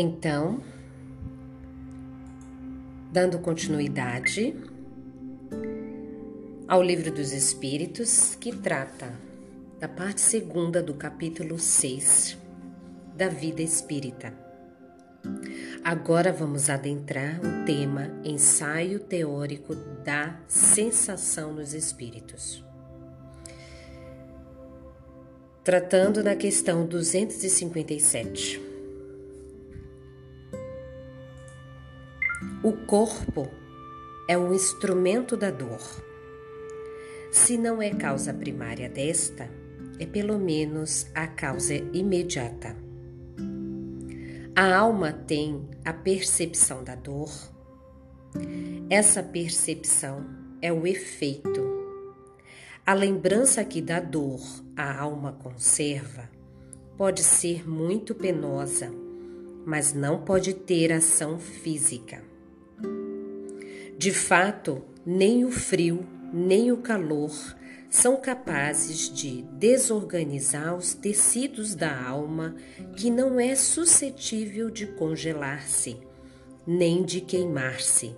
[0.00, 0.62] Então,
[3.10, 4.54] dando continuidade
[6.68, 9.12] ao Livro dos Espíritos, que trata
[9.80, 12.38] da parte segunda do capítulo 6
[13.16, 14.32] da vida espírita.
[15.82, 22.64] Agora vamos adentrar o tema ensaio teórico da sensação nos espíritos.
[25.64, 28.77] Tratando da questão 257.
[32.62, 33.48] O corpo
[34.28, 35.80] é o instrumento da dor.
[37.30, 39.48] Se não é causa primária desta,
[39.98, 42.76] é pelo menos a causa imediata.
[44.56, 47.30] A alma tem a percepção da dor.
[48.90, 50.26] Essa percepção
[50.60, 51.78] é o efeito.
[52.84, 54.40] A lembrança que da dor
[54.76, 56.28] a alma conserva
[56.96, 58.90] pode ser muito penosa,
[59.64, 62.27] mas não pode ter ação física.
[63.98, 67.32] De fato, nem o frio, nem o calor
[67.90, 72.54] são capazes de desorganizar os tecidos da alma
[72.94, 75.96] que não é suscetível de congelar-se,
[76.64, 78.14] nem de queimar-se.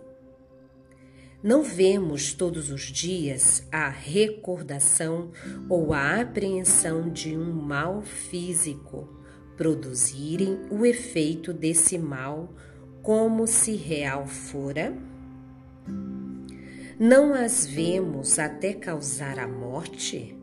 [1.43, 5.31] Não vemos todos os dias a recordação
[5.67, 9.09] ou a apreensão de um mal físico
[9.57, 12.53] produzirem o efeito desse mal
[13.01, 15.10] como se real fora?
[16.99, 20.37] Não as vemos até causar a morte?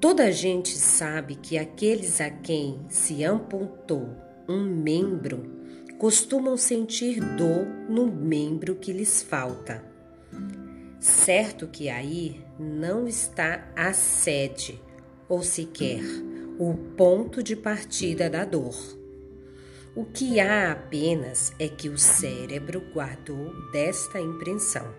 [0.00, 4.16] Toda a gente sabe que aqueles a quem se amputou
[4.48, 5.62] um membro
[5.98, 9.84] costumam sentir dor no membro que lhes falta.
[10.98, 14.80] Certo que aí não está a sede,
[15.28, 16.02] ou sequer
[16.58, 18.74] o ponto de partida da dor.
[19.94, 24.94] O que há apenas é que o cérebro guardou desta impressão.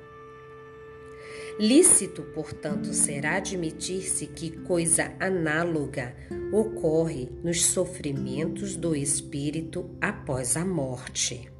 [1.59, 6.15] Lícito, portanto, será admitir-se que coisa análoga
[6.51, 11.51] ocorre nos sofrimentos do espírito após a morte.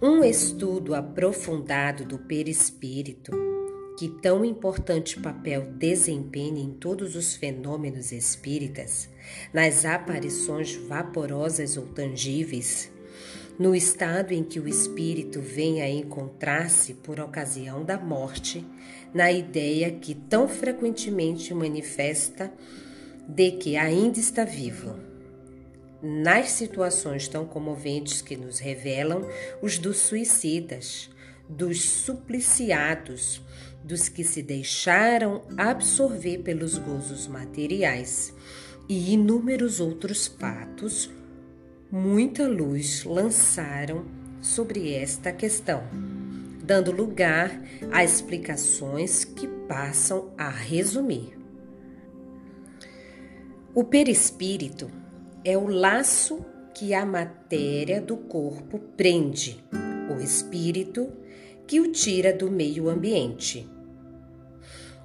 [0.00, 3.30] Um estudo aprofundado do perispírito
[4.02, 9.08] que tão importante papel desempenha em todos os fenômenos espíritas,
[9.54, 12.90] nas aparições vaporosas ou tangíveis,
[13.56, 18.66] no estado em que o espírito vem a encontrar-se por ocasião da morte,
[19.14, 22.52] na ideia que tão frequentemente manifesta
[23.28, 24.96] de que ainda está vivo.
[26.02, 29.28] Nas situações tão comoventes que nos revelam
[29.62, 31.08] os dos suicidas,
[31.48, 33.40] dos supliciados,
[33.84, 38.32] dos que se deixaram absorver pelos gozos materiais
[38.88, 41.10] e inúmeros outros fatos,
[41.90, 44.04] muita luz lançaram
[44.40, 45.82] sobre esta questão,
[46.62, 47.60] dando lugar
[47.90, 51.38] a explicações que passam a resumir.
[53.74, 54.90] O perispírito
[55.44, 56.44] é o laço
[56.74, 59.62] que a matéria do corpo prende
[60.10, 61.10] o espírito
[61.72, 63.66] que o tira do meio ambiente,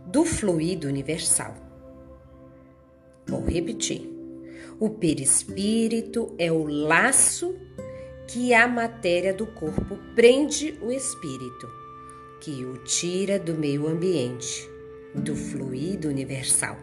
[0.05, 1.55] do fluido universal.
[3.25, 4.01] Vou repetir.
[4.77, 7.55] O perispírito é o laço
[8.27, 11.69] que a matéria do corpo prende o espírito,
[12.41, 14.69] que o tira do meio ambiente,
[15.15, 16.75] do fluido universal.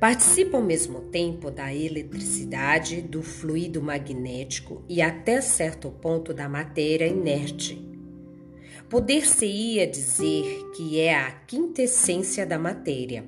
[0.00, 7.06] Participa ao mesmo tempo da eletricidade, do fluido magnético e até certo ponto da matéria
[7.06, 7.94] inerte.
[8.88, 13.24] Poder-se-ia dizer que é a quintessência da matéria.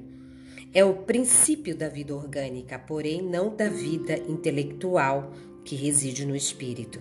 [0.73, 5.33] É o princípio da vida orgânica, porém não da vida intelectual
[5.65, 7.01] que reside no espírito.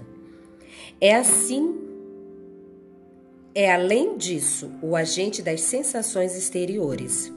[1.00, 1.84] É assim
[3.54, 7.34] é além disso o agente das sensações exteriores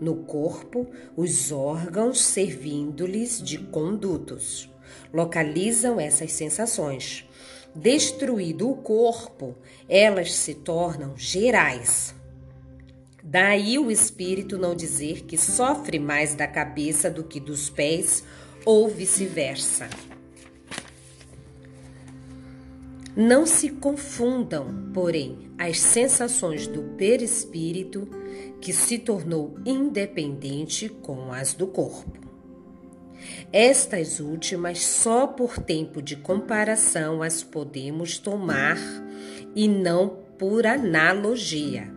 [0.00, 4.70] no corpo os órgãos servindo-lhes de condutos.
[5.12, 7.28] Localizam essas sensações.
[7.74, 9.56] Destruído o corpo,
[9.88, 12.14] elas se tornam gerais.
[13.22, 18.22] Daí o espírito não dizer que sofre mais da cabeça do que dos pés
[18.64, 19.88] ou vice-versa.
[23.16, 28.08] Não se confundam, porém, as sensações do perispírito
[28.60, 32.23] que se tornou independente com as do corpo.
[33.52, 38.78] Estas últimas, só por tempo de comparação, as podemos tomar
[39.54, 41.92] e não por analogia.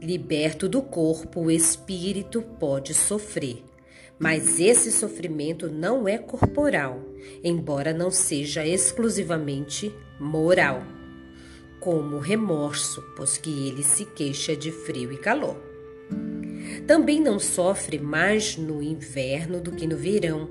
[0.00, 3.64] Liberto do corpo, o espírito pode sofrer,
[4.18, 7.00] Mas esse sofrimento não é corporal,
[7.42, 10.82] embora não seja exclusivamente moral,
[11.78, 15.67] como remorso, pois que ele se queixa de frio e calor.
[16.86, 20.48] Também não sofre mais no inverno do que no verão.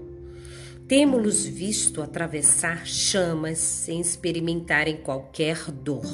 [0.88, 6.06] Temos-los visto atravessar chamas sem experimentarem qualquer dor.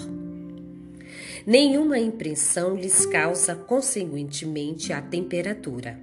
[1.46, 6.00] Nenhuma impressão lhes causa, consequentemente, a temperatura.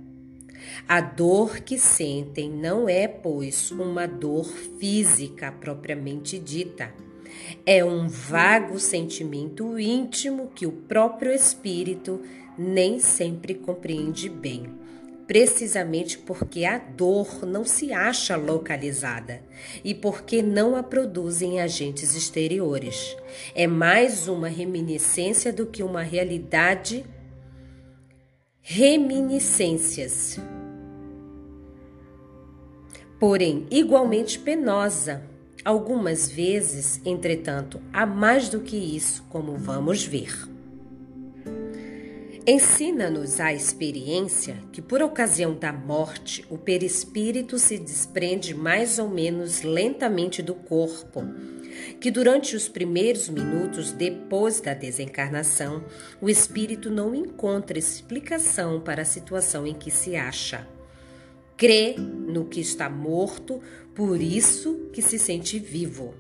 [0.87, 4.47] A dor que sentem não é, pois, uma dor
[4.79, 6.93] física propriamente dita.
[7.65, 12.21] É um vago sentimento íntimo que o próprio espírito
[12.61, 14.67] nem sempre compreende bem,
[15.27, 19.43] precisamente porque a dor não se acha localizada
[19.83, 23.17] e porque não a produzem agentes exteriores.
[23.55, 27.05] É mais uma reminiscência do que uma realidade.
[28.61, 30.39] Reminiscências
[33.21, 35.23] porém igualmente penosa.
[35.63, 40.49] Algumas vezes, entretanto, há mais do que isso, como vamos ver.
[42.47, 49.63] Ensina-nos a experiência que, por ocasião da morte, o perispírito se desprende mais ou menos
[49.63, 51.23] lentamente do corpo,
[52.01, 55.85] que durante os primeiros minutos depois da desencarnação,
[56.21, 60.67] o espírito não encontra explicação para a situação em que se acha
[61.61, 63.61] crê no que está morto,
[63.95, 66.15] por isso que se sente vivo.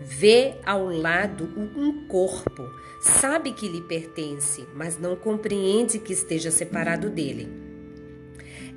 [0.00, 2.62] Vê ao lado um corpo,
[3.06, 7.48] sabe que lhe pertence, mas não compreende que esteja separado dele.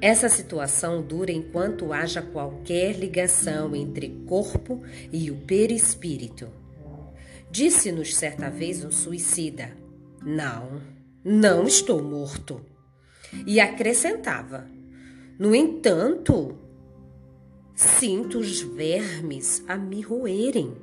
[0.02, 4.82] Essa situação dura enquanto haja qualquer ligação entre corpo
[5.12, 6.48] e o perispírito.
[7.52, 9.72] Disse-nos certa vez um suicida:
[10.24, 10.82] Não,
[11.24, 12.62] não estou morto.
[13.46, 14.68] E acrescentava:
[15.40, 16.58] no entanto,
[17.74, 20.76] sinto os vermes a me roerem.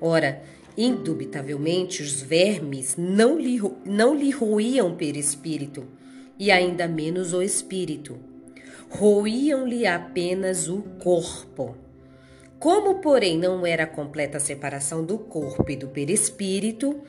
[0.00, 0.44] Ora,
[0.76, 5.86] indubitavelmente os vermes não lhe, não lhe roíam perispírito,
[6.38, 8.18] e ainda menos o espírito.
[8.88, 11.76] Roíam-lhe apenas o corpo.
[12.58, 17.00] Como, porém, não era completa a separação do corpo e do perispírito,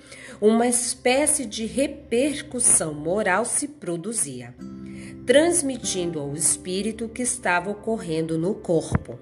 [0.42, 4.56] uma espécie de repercussão moral se produzia
[5.26, 9.18] transmitindo ao espírito o que estava ocorrendo no corpo.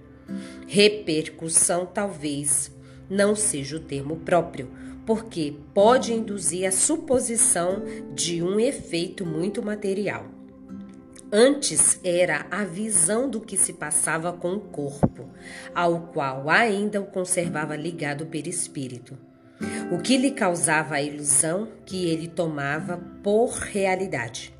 [0.67, 2.71] Repercussão talvez
[3.11, 4.71] não seja o termo próprio,
[5.05, 7.83] porque pode induzir a suposição
[8.15, 10.25] de um efeito muito material.
[11.29, 15.29] Antes era a visão do que se passava com o corpo,
[15.75, 19.17] ao qual ainda o conservava ligado o perispírito,
[19.91, 24.53] o que lhe causava a ilusão que ele tomava por realidade.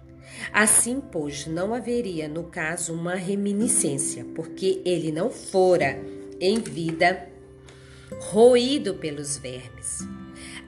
[0.52, 6.00] Assim, pois, não haveria no caso uma reminiscência, porque ele não fora
[6.40, 7.31] em vida
[8.20, 10.08] roído pelos vermes.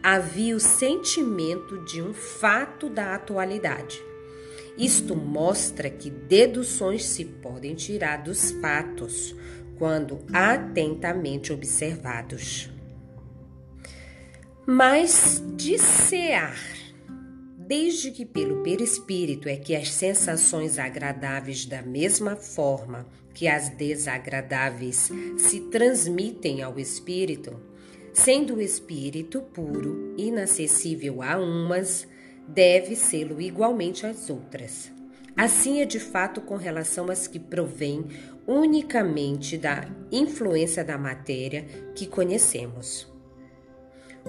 [0.02, 4.02] Havia o sentimento de um fato da atualidade.
[4.78, 9.36] Isto mostra que deduções se podem tirar dos fatos
[9.78, 12.70] quando atentamente observados.
[14.66, 16.58] Mas dissear
[17.66, 25.10] Desde que pelo perispírito é que as sensações agradáveis, da mesma forma que as desagradáveis,
[25.38, 27.58] se transmitem ao espírito,
[28.12, 32.06] sendo o espírito puro, inacessível a umas,
[32.46, 34.92] deve sê-lo igualmente às outras.
[35.36, 38.06] Assim é de fato com relação às que provêm
[38.46, 41.64] unicamente da influência da matéria
[41.96, 43.08] que conhecemos.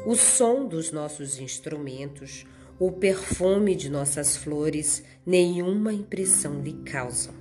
[0.06, 2.46] O som dos nossos instrumentos,
[2.78, 7.34] o perfume de nossas flores nenhuma impressão lhe causam.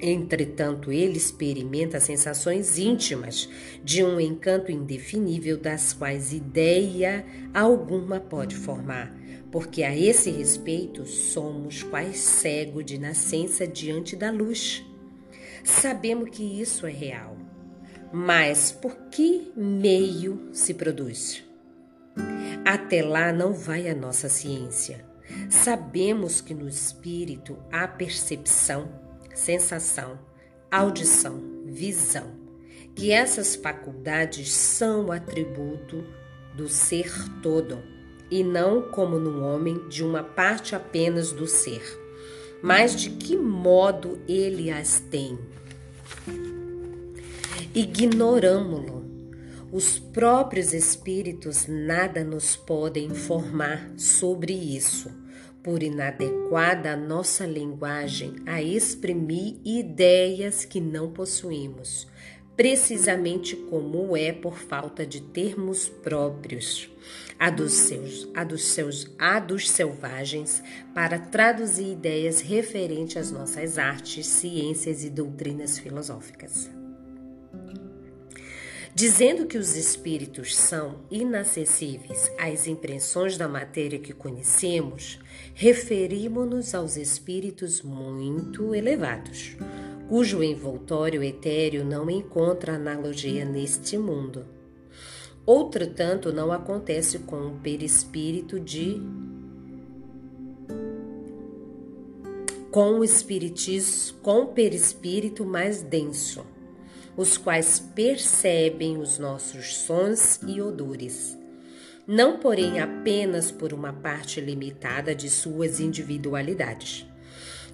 [0.00, 3.48] Entretanto, ele experimenta sensações íntimas
[3.82, 7.24] de um encanto indefinível das quais ideia
[7.54, 9.16] alguma pode formar,
[9.50, 14.84] porque a esse respeito somos quais cego de nascença diante da luz.
[15.62, 17.38] Sabemos que isso é real,
[18.12, 21.42] mas por que meio se produz?
[22.64, 25.04] Até lá não vai a nossa ciência.
[25.50, 28.88] Sabemos que no espírito há percepção,
[29.34, 30.18] sensação,
[30.70, 32.32] audição, visão,
[32.94, 36.04] que essas faculdades são atributo
[36.56, 37.82] do ser todo
[38.30, 41.82] e não como no homem de uma parte apenas do ser.
[42.62, 45.38] Mas de que modo ele as tem?
[47.74, 49.03] Ignoramo-lo
[49.74, 55.10] os próprios espíritos nada nos podem informar sobre isso,
[55.64, 62.06] por inadequada a nossa linguagem a exprimir ideias que não possuímos,
[62.54, 66.88] precisamente como é por falta de termos próprios,
[67.36, 70.62] a dos seus, a dos seus, a dos selvagens,
[70.94, 76.70] para traduzir ideias referentes às nossas artes, ciências e doutrinas filosóficas.
[78.96, 85.18] Dizendo que os espíritos são inacessíveis às impressões da matéria que conhecemos,
[85.52, 89.56] referimos-nos aos espíritos muito elevados,
[90.08, 94.46] cujo envoltório etéreo não encontra analogia neste mundo.
[95.44, 99.02] Outro tanto não acontece com o perispírito de
[102.70, 106.53] com o espiritismo, com o perispírito mais denso
[107.16, 111.38] os quais percebem os nossos sons e odores.
[112.06, 117.06] Não, porém, apenas por uma parte limitada de suas individualidades,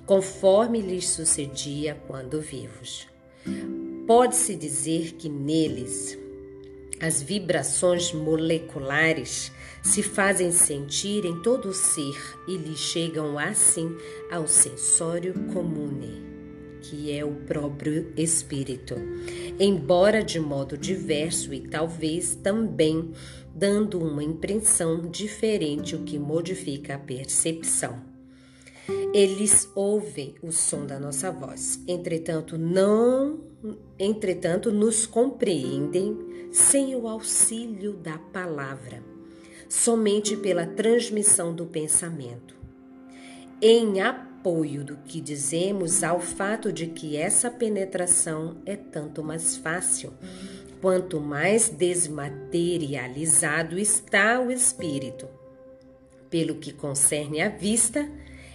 [0.07, 3.09] conforme lhes sucedia quando vivos.
[4.07, 6.19] Pode-se dizer que neles
[7.01, 9.51] as vibrações moleculares
[9.83, 13.97] se fazem sentir em todo o ser e lhe chegam assim
[14.31, 16.40] ao sensório comune
[16.81, 18.95] que é o próprio espírito,
[19.59, 23.13] embora de modo diverso e talvez também
[23.55, 28.11] dando uma impressão diferente, o que modifica a percepção.
[29.13, 33.41] Eles ouvem o som da nossa voz, entretanto não,
[33.99, 39.03] entretanto nos compreendem sem o auxílio da palavra,
[39.69, 42.57] somente pela transmissão do pensamento.
[43.63, 44.01] Em
[44.41, 50.15] apoio do que dizemos ao fato de que essa penetração é tanto mais fácil
[50.81, 55.29] quanto mais desmaterializado está o espírito.
[56.31, 58.11] Pelo que concerne à vista,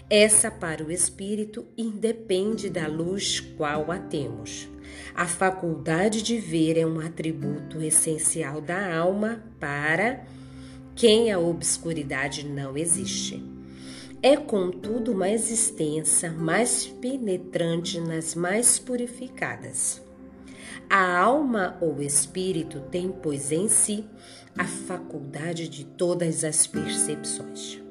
[0.10, 4.68] essa para o espírito independe da luz qual a temos.
[5.14, 10.26] A faculdade de ver é um atributo essencial da alma para
[10.96, 13.55] quem a obscuridade não existe.
[14.22, 20.02] É, contudo, mais extensa, mais penetrante nas mais purificadas.
[20.90, 24.06] A alma ou espírito tem, pois, em si
[24.58, 27.82] a faculdade de todas as percepções.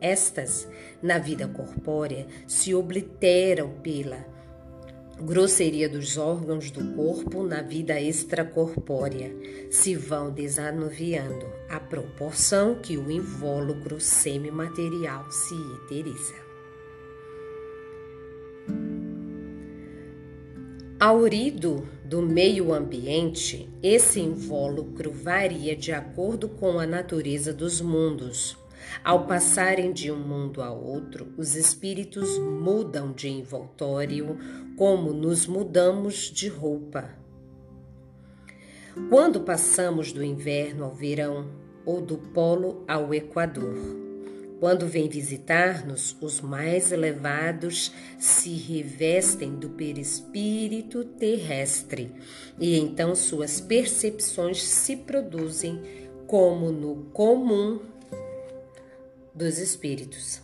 [0.00, 0.66] Estas,
[1.02, 4.24] na vida corpórea, se obliteram pela
[5.22, 9.34] grosseria dos órgãos do corpo na vida extracorpórea
[9.70, 16.34] se vão desanuviando à proporção que o invólucro semimaterial se eteriza.
[20.98, 28.54] Aurido do meio ambiente, esse invólucro varia de acordo com a natureza dos mundos,
[29.04, 34.36] ao passarem de um mundo a outro, os espíritos mudam de envoltório
[34.76, 37.10] como nos mudamos de roupa.
[39.08, 41.48] Quando passamos do inverno ao verão
[41.86, 43.76] ou do polo ao equador,
[44.60, 52.12] quando vêm visitar-nos, os mais elevados se revestem do perispírito terrestre
[52.58, 55.80] e então suas percepções se produzem
[56.26, 57.80] como no comum
[59.40, 60.42] dos espíritos.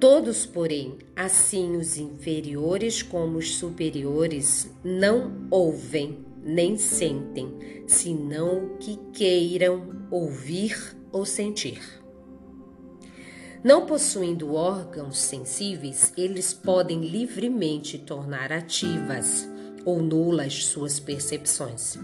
[0.00, 8.98] Todos, porém, assim os inferiores como os superiores, não ouvem nem sentem, senão o que
[9.12, 11.99] queiram ouvir ou sentir.
[13.62, 19.46] Não possuindo órgãos sensíveis, eles podem livremente tornar ativas
[19.84, 21.98] ou nulas suas percepções.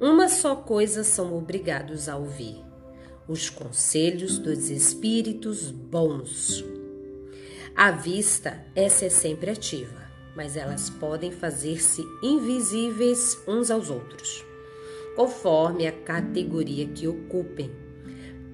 [0.00, 2.64] Uma só coisa são obrigados a ouvir:
[3.26, 6.64] os conselhos dos espíritos bons.
[7.74, 14.44] A vista, essa é sempre ativa, mas elas podem fazer-se invisíveis uns aos outros,
[15.16, 17.85] conforme a categoria que ocupem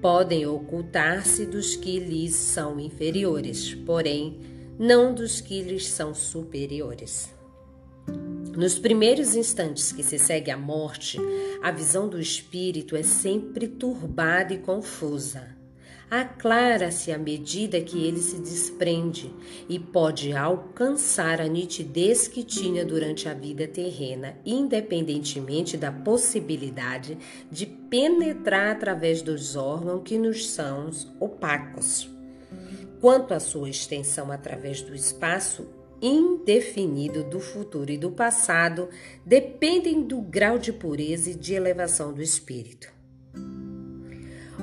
[0.03, 4.37] podem ocultar-se dos que lhes são inferiores, porém,
[4.77, 7.33] não dos que lhes são superiores.
[8.53, 11.17] Nos primeiros instantes que se segue à morte,
[11.61, 15.62] a visão do espírito é sempre turbada e confusa
[16.21, 19.33] aclara-se à medida que ele se desprende
[19.67, 27.17] e pode alcançar a nitidez que tinha durante a vida terrena, independentemente da possibilidade
[27.49, 32.07] de penetrar através dos órgãos que nos são opacos.
[33.01, 35.67] Quanto à sua extensão através do espaço,
[35.99, 38.87] indefinido do futuro e do passado
[39.25, 42.93] dependem do grau de pureza e de elevação do espírito.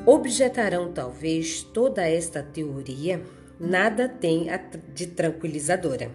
[0.07, 3.23] Objetarão talvez toda esta teoria
[3.61, 4.47] nada tem
[4.95, 6.11] de tranquilizadora.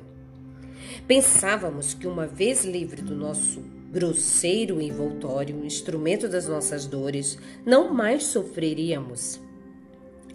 [1.08, 3.62] Pensávamos que uma vez livre do nosso
[3.92, 9.40] grosseiro envoltório, instrumento das nossas dores, não mais sofreríamos.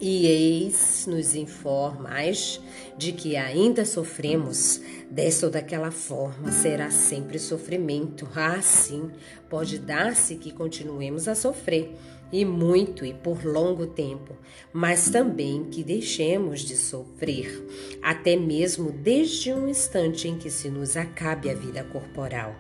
[0.01, 2.59] E eis nos informais
[2.97, 4.81] de que ainda sofremos,
[5.11, 8.27] desta ou daquela forma será sempre sofrimento.
[8.35, 9.11] Ah, sim,
[9.51, 11.95] pode dar-se que continuemos a sofrer,
[12.33, 14.37] e muito e por longo tempo,
[14.73, 17.67] mas também que deixemos de sofrer,
[18.03, 22.55] até mesmo desde um instante em que se nos acabe a vida corporal.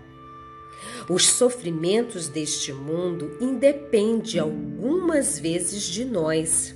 [1.09, 6.75] Os sofrimentos deste mundo independem algumas vezes de nós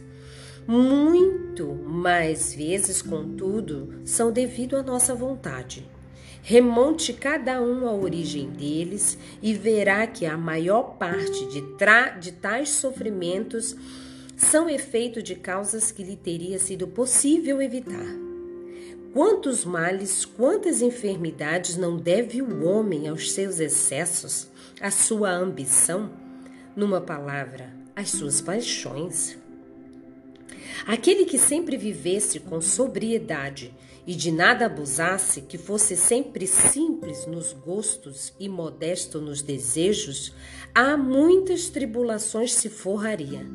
[0.66, 5.86] muito mais vezes, contudo, são devido à nossa vontade.
[6.46, 11.64] Remonte cada um à origem deles e verá que a maior parte de,
[12.20, 13.74] de tais sofrimentos
[14.36, 18.04] são efeito de causas que lhe teria sido possível evitar.
[19.14, 24.46] Quantos males, quantas enfermidades não deve o homem aos seus excessos,
[24.82, 26.10] à sua ambição,
[26.76, 29.38] numa palavra, às suas paixões?
[30.86, 33.72] Aquele que sempre vivesse com sobriedade
[34.06, 40.34] e de nada abusasse, que fosse sempre simples nos gostos e modesto nos desejos,
[40.74, 43.46] a muitas tribulações se forraria.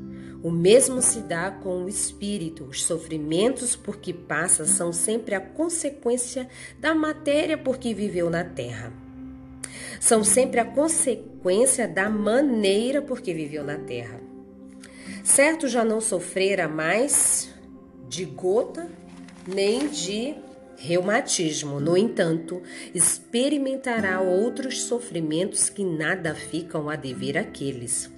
[0.41, 2.63] O mesmo se dá com o espírito.
[2.63, 6.49] Os sofrimentos por que passa são sempre a consequência
[6.79, 8.93] da matéria por que viveu na terra.
[9.99, 14.28] São sempre a consequência da maneira por que viveu na terra.
[15.29, 17.53] Certo já não sofrera mais
[18.09, 18.89] de gota
[19.47, 20.33] nem de
[20.75, 21.79] reumatismo.
[21.79, 22.63] No entanto,
[22.95, 28.09] experimentará outros sofrimentos que nada ficam a dever àqueles.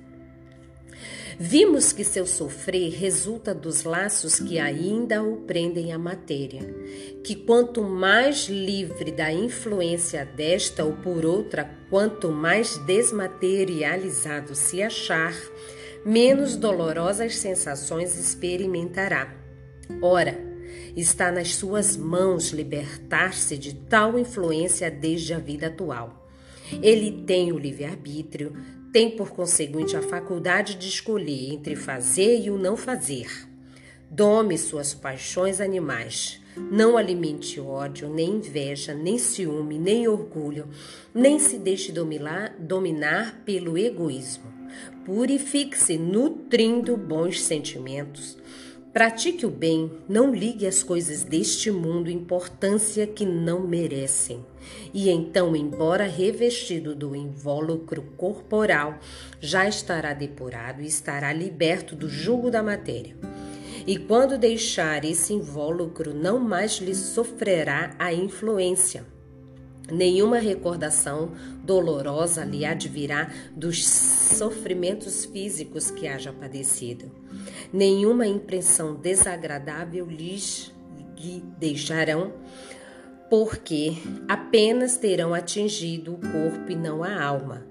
[1.38, 6.62] Vimos que seu sofrer resulta dos laços que ainda o prendem à matéria,
[7.26, 15.36] que quanto mais livre da influência desta ou por outra, quanto mais desmaterializado se achar,
[16.06, 19.36] menos dolorosas sensações experimentará.
[20.02, 20.40] Ora,
[20.96, 26.30] está nas suas mãos libertar-se de tal influência desde a vida atual.
[26.82, 28.54] Ele tem o livre-arbítrio,
[28.92, 33.28] tem por conseguinte a faculdade de escolher entre fazer e o não fazer.
[34.10, 36.42] Dome suas paixões animais.
[36.70, 40.68] Não alimente ódio, nem inveja, nem ciúme, nem orgulho,
[41.14, 44.51] nem se deixe dominar, dominar pelo egoísmo.
[45.06, 48.38] Purifique-se nutrindo bons sentimentos.
[48.94, 54.46] Pratique o bem, não ligue as coisas deste mundo importância que não merecem.
[54.94, 59.00] E então, embora revestido do invólucro corporal,
[59.40, 63.16] já estará depurado e estará liberto do jugo da matéria.
[63.88, 69.06] E quando deixar esse invólucro, não mais lhe sofrerá a influência
[69.90, 71.32] Nenhuma recordação
[71.64, 77.12] dolorosa lhe advirá dos sofrimentos físicos que haja padecido.
[77.74, 80.72] Nenhuma impressão desagradável lhes
[81.58, 82.34] deixarão,
[83.30, 83.94] porque
[84.28, 87.66] apenas terão atingido o corpo e não a alma.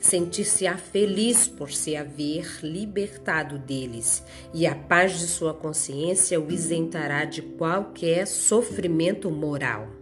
[0.00, 7.24] Sentir-se-á feliz por se haver libertado deles, e a paz de sua consciência o isentará
[7.24, 9.97] de qualquer sofrimento moral.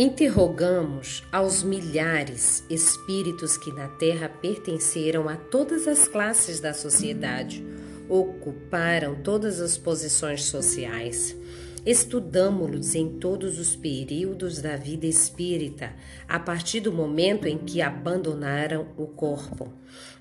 [0.00, 7.66] Interrogamos aos milhares espíritos que na Terra pertenceram a todas as classes da sociedade,
[8.08, 11.36] ocuparam todas as posições sociais.
[11.84, 15.92] Estudamos-los em todos os períodos da vida espírita,
[16.28, 19.72] a partir do momento em que abandonaram o corpo.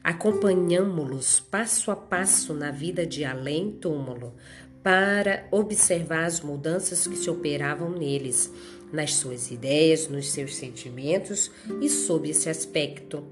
[0.04, 4.34] Acompanhamos-los passo a passo na vida de além-túmulo,
[4.82, 8.50] para observar as mudanças que se operavam neles
[8.91, 13.23] nas suas ideias, nos seus sentimentos e sob esse aspecto.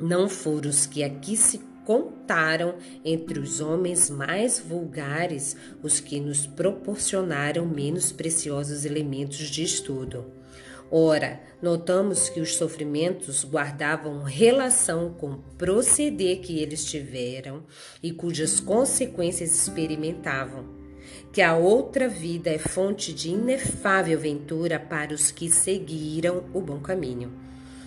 [0.00, 6.46] Não foram os que aqui se contaram entre os homens mais vulgares os que nos
[6.46, 10.26] proporcionaram menos preciosos elementos de estudo.
[10.90, 17.64] Ora, notamos que os sofrimentos guardavam relação com o proceder que eles tiveram
[18.02, 20.81] e cujas consequências experimentavam
[21.32, 26.78] que a outra vida é fonte de inefável ventura para os que seguiram o bom
[26.80, 27.32] caminho.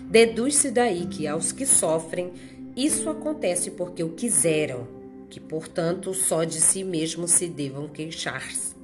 [0.09, 2.31] Deduz-se daí que aos que sofrem,
[2.75, 4.87] isso acontece porque o quiseram,
[5.29, 8.75] que portanto só de si mesmo se devam queixar-se.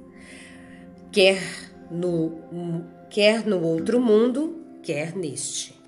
[1.10, 1.42] Quer
[1.90, 2.40] no
[3.10, 5.81] quer no outro mundo, quer neste.